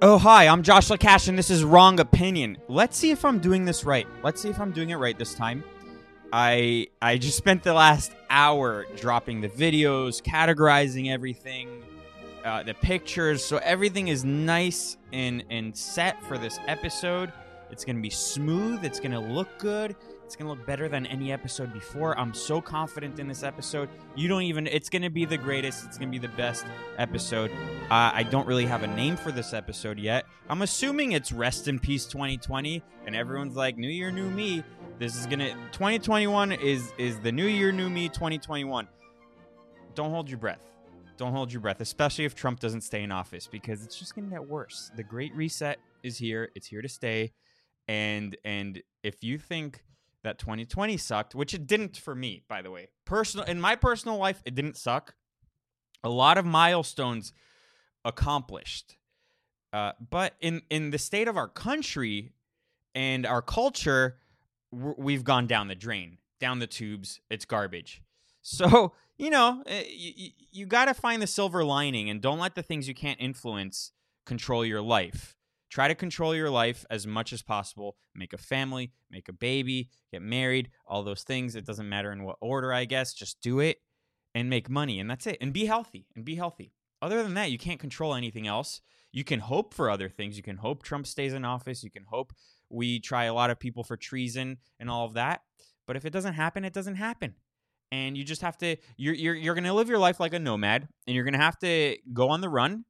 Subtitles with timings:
[0.00, 2.56] Oh, hi, I'm Josh Lekach, and this is Wrong Opinion.
[2.68, 4.06] Let's see if I'm doing this right.
[4.22, 5.64] Let's see if I'm doing it right this time.
[6.32, 11.82] I I just spent the last hour dropping the videos, categorizing everything,
[12.44, 17.32] uh, the pictures, so everything is nice and and set for this episode.
[17.72, 18.84] It's gonna be smooth.
[18.84, 19.96] It's gonna look good.
[20.28, 22.18] It's gonna look better than any episode before.
[22.18, 23.88] I'm so confident in this episode.
[24.14, 24.66] You don't even.
[24.66, 25.86] It's gonna be the greatest.
[25.86, 26.66] It's gonna be the best
[26.98, 27.50] episode.
[27.90, 30.26] Uh, I don't really have a name for this episode yet.
[30.50, 34.62] I'm assuming it's Rest in Peace 2020, and everyone's like New Year, New Me.
[34.98, 38.86] This is gonna 2021 is is the New Year, New Me 2021.
[39.94, 40.60] Don't hold your breath.
[41.16, 44.28] Don't hold your breath, especially if Trump doesn't stay in office, because it's just gonna
[44.28, 44.90] get worse.
[44.94, 46.50] The Great Reset is here.
[46.54, 47.32] It's here to stay,
[47.88, 49.84] and and if you think
[50.24, 52.88] that 2020 sucked, which it didn't for me, by the way.
[53.04, 55.14] Personal in my personal life, it didn't suck.
[56.02, 57.32] A lot of milestones
[58.04, 58.96] accomplished.
[59.72, 62.32] Uh, but in in the state of our country
[62.94, 64.18] and our culture,
[64.70, 67.20] we've gone down the drain, down the tubes.
[67.30, 68.02] It's garbage.
[68.40, 72.62] So you know, you, you got to find the silver lining, and don't let the
[72.62, 73.90] things you can't influence
[74.24, 75.36] control your life.
[75.70, 77.96] Try to control your life as much as possible.
[78.14, 81.54] Make a family, make a baby, get married, all those things.
[81.54, 83.12] It doesn't matter in what order, I guess.
[83.12, 83.78] Just do it
[84.34, 85.38] and make money, and that's it.
[85.40, 86.72] And be healthy, and be healthy.
[87.02, 88.80] Other than that, you can't control anything else.
[89.12, 90.36] You can hope for other things.
[90.36, 91.82] You can hope Trump stays in office.
[91.82, 92.32] You can hope
[92.70, 95.42] we try a lot of people for treason and all of that.
[95.86, 97.34] But if it doesn't happen, it doesn't happen.
[97.90, 100.38] And you just have to you're you're you're going to live your life like a
[100.38, 102.84] nomad and you're going to have to go on the run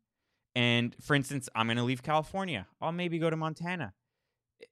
[0.59, 2.67] and for instance, I'm going to leave California.
[2.81, 3.93] I'll maybe go to Montana.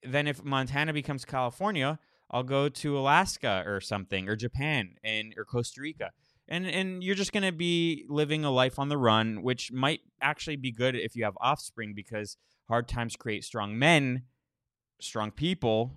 [0.03, 5.45] Then if Montana becomes California, I'll go to Alaska or something or Japan and or
[5.45, 6.11] Costa Rica.
[6.49, 10.01] And and you're just going to be living a life on the run, which might
[10.21, 12.37] actually be good if you have offspring because
[12.67, 14.25] hard times create strong men,
[15.01, 15.93] strong people,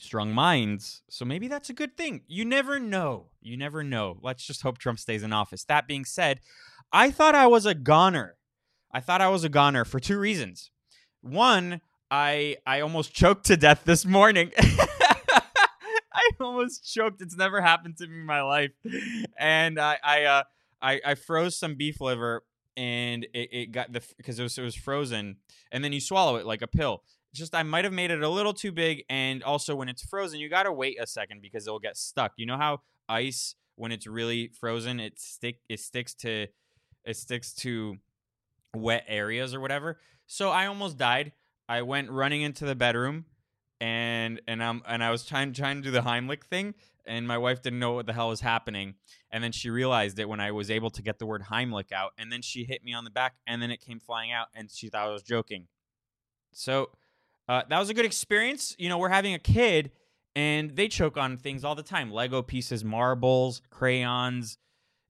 [0.00, 1.02] strong minds.
[1.10, 2.22] So maybe that's a good thing.
[2.28, 3.30] You never know.
[3.42, 4.18] You never know.
[4.22, 5.64] Let's just hope Trump stays in office.
[5.64, 6.38] That being said,
[6.92, 8.36] I thought I was a goner
[8.94, 10.70] I thought I was a goner for two reasons.
[11.20, 11.80] One,
[12.12, 14.52] I I almost choked to death this morning.
[14.58, 17.20] I almost choked.
[17.20, 18.70] It's never happened to me in my life,
[19.36, 20.42] and I I uh,
[20.80, 22.44] I, I froze some beef liver
[22.76, 25.36] and it, it got the because it was it was frozen,
[25.72, 27.02] and then you swallow it like a pill.
[27.32, 30.38] Just I might have made it a little too big, and also when it's frozen,
[30.38, 32.32] you gotta wait a second because it'll get stuck.
[32.36, 36.46] You know how ice when it's really frozen, it stick it sticks to
[37.04, 37.96] it sticks to
[38.74, 39.98] wet areas or whatever.
[40.26, 41.32] So I almost died.
[41.68, 43.26] I went running into the bedroom
[43.80, 46.74] and and I'm and I was trying trying to do the Heimlich thing
[47.06, 48.94] and my wife didn't know what the hell was happening
[49.30, 52.12] and then she realized it when I was able to get the word Heimlich out
[52.18, 54.70] and then she hit me on the back and then it came flying out and
[54.70, 55.66] she thought I was joking.
[56.52, 56.90] So
[57.48, 58.74] uh, that was a good experience.
[58.78, 59.90] You know, we're having a kid
[60.36, 64.58] and they choke on things all the time: Lego pieces, marbles, crayons,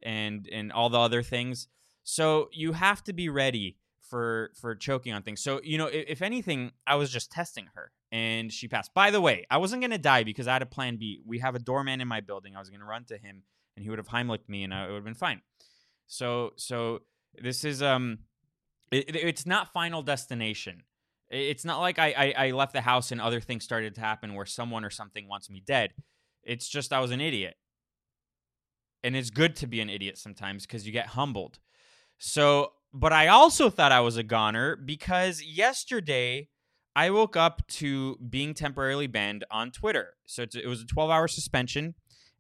[0.02, 1.68] and and all the other things.
[2.04, 3.78] So you have to be ready
[4.08, 5.42] for for choking on things.
[5.42, 8.92] So you know, if, if, anything, I was just testing her, and she passed.
[8.94, 11.22] By the way, I wasn't gonna die because I had a plan B.
[11.26, 12.54] We have a doorman in my building.
[12.54, 13.42] I was gonna run to him,
[13.76, 15.40] and he would have Heimlicked me, and I, it would have been fine.
[16.06, 17.00] So so
[17.42, 18.18] this is um,
[18.92, 20.82] it, it's not final destination.
[21.30, 24.34] It's not like I, I I left the house and other things started to happen
[24.34, 25.94] where someone or something wants me dead.
[26.42, 27.56] It's just I was an idiot.
[29.02, 31.58] And it's good to be an idiot sometimes because you get humbled.
[32.18, 36.48] So, but I also thought I was a goner because yesterday
[36.96, 40.14] I woke up to being temporarily banned on Twitter.
[40.26, 41.94] So it was a 12 hour suspension.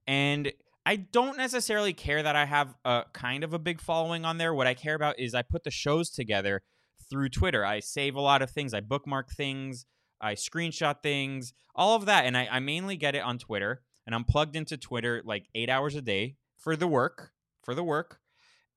[0.06, 0.52] And
[0.86, 4.54] I don't necessarily care that I have a kind of a big following on there.
[4.54, 6.62] What I care about is I put the shows together
[7.10, 7.64] through Twitter.
[7.64, 9.86] I save a lot of things, I bookmark things,
[10.20, 12.26] I screenshot things, all of that.
[12.26, 13.82] And I, I mainly get it on Twitter.
[14.06, 17.30] And I'm plugged into Twitter like eight hours a day for the work,
[17.62, 18.20] for the work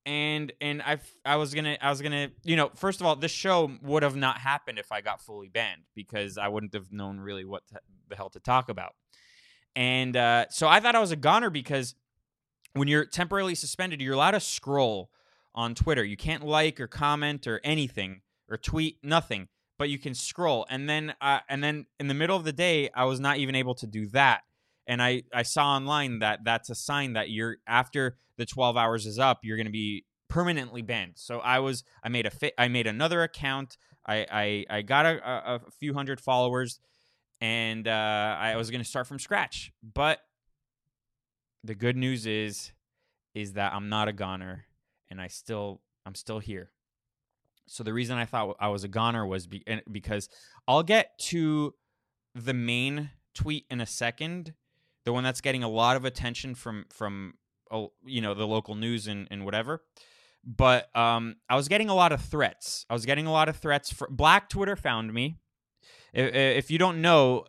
[0.08, 3.30] and and I I was gonna I was gonna you know first of all this
[3.30, 7.20] show would have not happened if I got fully banned because I wouldn't have known
[7.20, 8.94] really what to, the hell to talk about,
[9.76, 11.94] and uh, so I thought I was a goner because
[12.72, 15.10] when you're temporarily suspended, you're allowed to scroll
[15.54, 16.02] on Twitter.
[16.02, 20.66] You can't like or comment or anything or tweet nothing, but you can scroll.
[20.70, 23.54] And then uh, and then in the middle of the day, I was not even
[23.54, 24.40] able to do that
[24.88, 29.06] and I I saw online that that's a sign that you're after the 12 hours
[29.06, 31.12] is up, you're going to be permanently banned.
[31.16, 33.76] So I was I made a fit I made another account.
[34.06, 36.80] I I, I got a, a, few hundred followers,
[37.40, 39.72] and uh, I was going to start from scratch.
[39.82, 40.20] But
[41.62, 42.72] the good news is
[43.34, 44.64] is that I'm not a goner,
[45.10, 46.70] and I still I'm still here.
[47.66, 50.30] So the reason I thought I was a goner was be- because
[50.66, 51.74] I'll get to
[52.34, 54.54] the main tweet in a second,
[55.08, 57.32] the one that's getting a lot of attention from from
[58.04, 59.82] you know the local news and, and whatever.
[60.44, 62.84] But um, I was getting a lot of threats.
[62.90, 63.90] I was getting a lot of threats.
[63.90, 65.38] For, Black Twitter found me.
[66.12, 67.44] If, you don't know,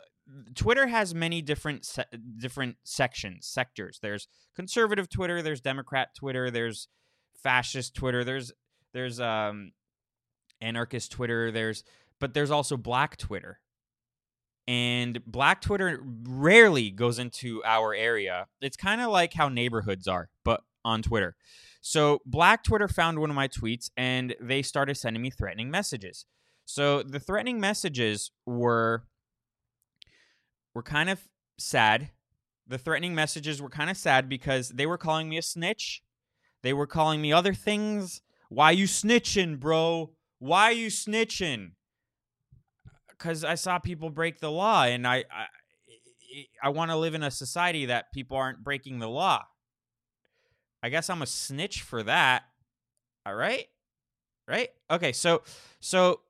[0.54, 2.06] Twitter has many different se-
[2.38, 3.98] different sections, sectors.
[4.00, 4.26] There's
[4.56, 6.88] conservative Twitter, there's Democrat Twitter, there's
[7.42, 8.52] fascist Twitter, there's
[8.94, 9.72] there's um
[10.62, 11.84] anarchist Twitter, there's
[12.20, 13.60] but there's also black Twitter.
[14.70, 18.46] And black Twitter rarely goes into our area.
[18.60, 21.34] It's kind of like how neighborhoods are, but on Twitter.
[21.80, 26.24] So black Twitter found one of my tweets and they started sending me threatening messages.
[26.66, 29.02] So the threatening messages were
[30.72, 31.18] were kind of
[31.58, 32.10] sad.
[32.68, 36.00] The threatening messages were kind of sad because they were calling me a snitch.
[36.62, 38.22] They were calling me other things.
[38.50, 40.12] Why you snitching, bro?
[40.38, 41.72] Why you snitching?
[43.20, 45.46] Cuz I saw people break the law and I I,
[46.62, 49.46] I want to live in a society that people aren't breaking the law.
[50.82, 52.44] I guess I'm a snitch for that.
[53.24, 53.66] All right?
[54.48, 54.70] Right?
[54.90, 55.42] Okay, so
[55.78, 56.20] so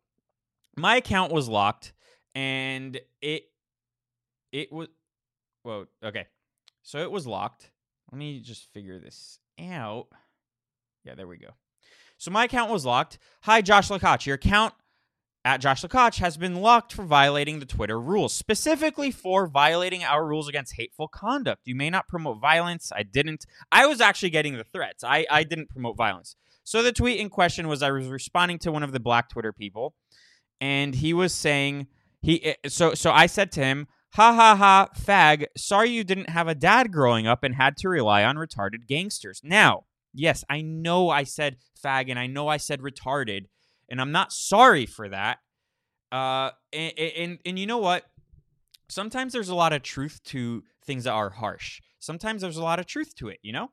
[0.76, 1.92] my account was locked
[2.34, 3.44] and it
[4.52, 4.88] it was
[5.62, 6.26] whoa okay
[6.82, 7.70] so it was locked
[8.10, 10.06] let me just figure this out
[11.04, 11.50] yeah there we go
[12.18, 14.26] so my account was locked hi josh Lekach.
[14.26, 14.74] your account
[15.44, 20.26] at josh Lekach has been locked for violating the twitter rules specifically for violating our
[20.26, 24.56] rules against hateful conduct you may not promote violence i didn't i was actually getting
[24.56, 28.06] the threats i, I didn't promote violence so the tweet in question was i was
[28.06, 29.94] responding to one of the black twitter people
[30.60, 31.86] and he was saying
[32.20, 35.46] he eh, so so i said to him Ha ha ha, fag.
[35.56, 39.40] Sorry you didn't have a dad growing up and had to rely on retarded gangsters.
[39.44, 43.46] Now, yes, I know I said fag and I know I said retarded,
[43.90, 45.38] and I'm not sorry for that.
[46.12, 48.04] Uh, and, and, and you know what?
[48.88, 51.80] Sometimes there's a lot of truth to things that are harsh.
[51.98, 53.70] Sometimes there's a lot of truth to it, you know?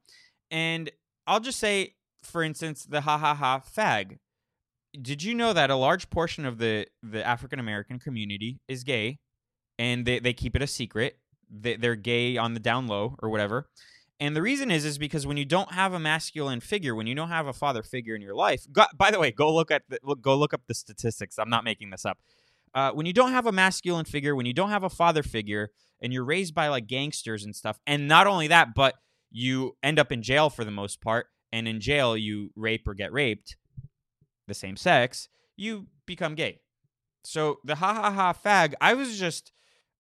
[0.52, 0.92] And
[1.26, 4.18] I'll just say, for instance, the ha ha ha fag.
[5.02, 9.20] Did you know that a large portion of the, the African American community is gay?
[9.80, 11.18] and they, they keep it a secret.
[11.50, 13.70] They, they're gay on the down low or whatever.
[14.20, 17.14] And the reason is is because when you don't have a masculine figure, when you
[17.14, 18.66] don't have a father figure in your life,
[18.96, 21.38] by the way, go look at the, go look up the statistics.
[21.38, 22.18] I'm not making this up.
[22.74, 25.72] Uh, when you don't have a masculine figure, when you don't have a father figure,
[26.02, 28.96] and you're raised by like gangsters and stuff, and not only that, but
[29.32, 32.94] you end up in jail for the most part, and in jail you rape or
[32.94, 33.56] get raped,
[34.48, 36.60] the same sex, you become gay.
[37.24, 39.52] So the ha ha ha fag, I was just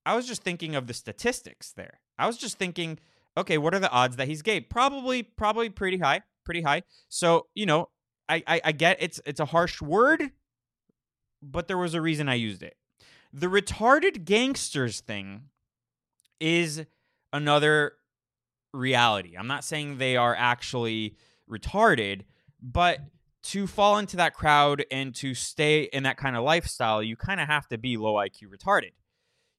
[0.05, 1.99] I was just thinking of the statistics there.
[2.17, 2.99] I was just thinking,
[3.37, 4.59] okay, what are the odds that he's gay?
[4.59, 6.83] Probably, probably pretty high, pretty high.
[7.07, 7.89] So you know,
[8.27, 10.31] I, I, I get it's it's a harsh word,
[11.41, 12.75] but there was a reason I used it.
[13.31, 15.43] The retarded gangsters thing
[16.39, 16.85] is
[17.31, 17.93] another
[18.73, 19.35] reality.
[19.37, 21.15] I'm not saying they are actually
[21.49, 22.21] retarded,
[22.61, 22.99] but
[23.43, 27.39] to fall into that crowd and to stay in that kind of lifestyle, you kind
[27.39, 28.91] of have to be low IQ retarded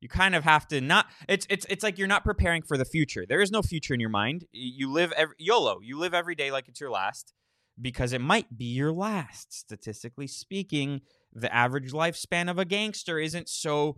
[0.01, 2.85] you kind of have to not it's it's it's like you're not preparing for the
[2.85, 3.25] future.
[3.29, 4.45] There is no future in your mind.
[4.53, 7.33] You live every yolo you live every day like it's your last
[7.81, 9.53] because it might be your last.
[9.53, 11.01] Statistically speaking
[11.33, 13.97] the average lifespan of a gangster isn't so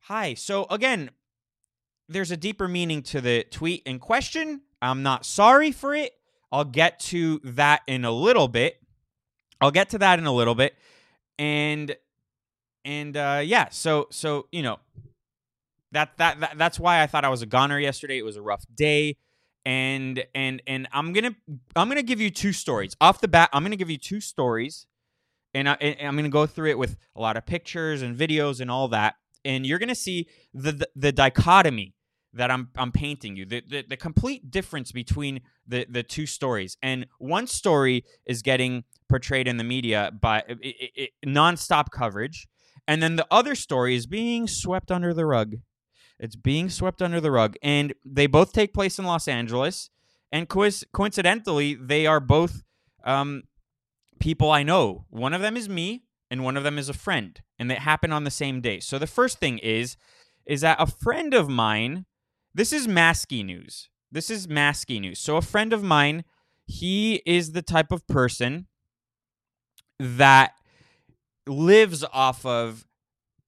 [0.00, 0.34] high.
[0.34, 1.10] So again
[2.08, 4.62] there's a deeper meaning to the tweet in question.
[4.80, 6.12] I'm not sorry for it.
[6.52, 8.80] I'll get to that in a little bit.
[9.60, 10.74] I'll get to that in a little bit.
[11.38, 11.94] And
[12.84, 14.78] and uh yeah so so you know
[15.96, 18.18] that, that that that's why I thought I was a goner yesterday.
[18.18, 19.16] It was a rough day.
[19.64, 21.34] And and and I'm gonna
[21.74, 23.48] I'm gonna give you two stories off the bat.
[23.52, 24.86] I'm gonna give you two stories,
[25.54, 28.60] and, I, and I'm gonna go through it with a lot of pictures and videos
[28.60, 29.14] and all that.
[29.44, 31.94] And you're gonna see the the, the dichotomy
[32.32, 36.76] that I'm I'm painting you, the, the, the complete difference between the the two stories.
[36.80, 42.46] And one story is getting portrayed in the media by it, it, it, nonstop coverage,
[42.86, 45.56] and then the other story is being swept under the rug.
[46.18, 47.56] It's being swept under the rug.
[47.62, 49.90] And they both take place in Los Angeles.
[50.32, 52.62] And co- coincidentally, they are both
[53.04, 53.44] um,
[54.18, 55.06] people I know.
[55.10, 57.40] One of them is me, and one of them is a friend.
[57.58, 58.80] And they happen on the same day.
[58.80, 59.96] So the first thing is,
[60.46, 62.06] is that a friend of mine,
[62.54, 63.88] this is Masky news.
[64.10, 65.18] This is Masky news.
[65.18, 66.24] So a friend of mine,
[66.66, 68.66] he is the type of person
[69.98, 70.52] that
[71.46, 72.86] lives off of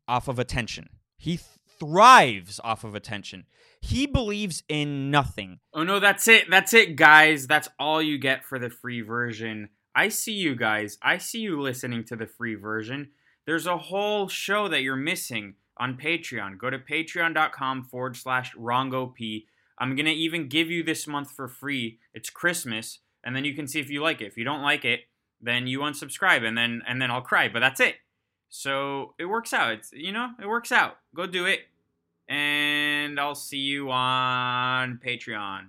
[0.06, 0.88] off of attention.
[1.16, 1.38] He
[1.78, 3.44] thrives off of attention.
[3.80, 5.60] He believes in nothing.
[5.72, 6.50] Oh no, that's it.
[6.50, 7.46] That's it, guys.
[7.46, 9.68] That's all you get for the free version.
[9.94, 10.98] I see you guys.
[11.02, 13.10] I see you listening to the free version.
[13.46, 16.58] There's a whole show that you're missing on Patreon.
[16.58, 19.44] Go to patreon.com forward slash WrongOp.
[19.78, 21.98] I'm going to even give you this month for free.
[22.12, 24.26] It's Christmas, and then you can see if you like it.
[24.26, 25.00] If you don't like it,
[25.40, 27.48] then you unsubscribe, and then and then I'll cry.
[27.48, 27.94] But that's it.
[28.48, 29.72] So it works out.
[29.72, 30.96] It's you know it works out.
[31.14, 31.60] Go do it,
[32.28, 35.66] and I'll see you on Patreon.